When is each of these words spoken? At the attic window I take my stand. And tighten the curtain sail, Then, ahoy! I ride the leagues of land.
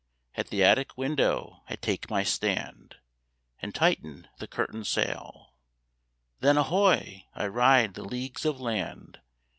At 0.33 0.47
the 0.47 0.63
attic 0.63 0.97
window 0.97 1.61
I 1.69 1.75
take 1.75 2.09
my 2.09 2.23
stand. 2.23 2.95
And 3.61 3.75
tighten 3.75 4.27
the 4.39 4.47
curtain 4.47 4.83
sail, 4.83 5.53
Then, 6.39 6.57
ahoy! 6.57 7.27
I 7.35 7.45
ride 7.45 7.93
the 7.93 8.03
leagues 8.03 8.43
of 8.43 8.59
land. 8.59 9.19